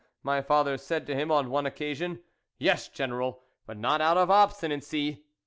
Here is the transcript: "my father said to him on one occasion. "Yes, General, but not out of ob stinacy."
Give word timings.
"my 0.23 0.41
father 0.41 0.79
said 0.79 1.05
to 1.05 1.13
him 1.13 1.29
on 1.29 1.51
one 1.51 1.67
occasion. 1.67 2.23
"Yes, 2.57 2.87
General, 2.87 3.43
but 3.67 3.77
not 3.77 4.01
out 4.01 4.17
of 4.17 4.31
ob 4.31 4.49
stinacy." 4.51 5.21